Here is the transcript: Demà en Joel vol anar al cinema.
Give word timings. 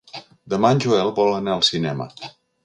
Demà 0.53 0.71
en 0.75 0.81
Joel 0.85 1.11
vol 1.19 1.29
anar 1.35 1.55
al 1.59 1.63
cinema. 1.69 2.09